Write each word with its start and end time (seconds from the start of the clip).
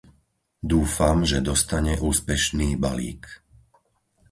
Dúfam, 0.71 1.17
že 1.31 1.39
dostane 1.49 1.93
úspešný 2.11 2.69
balík. 2.85 3.23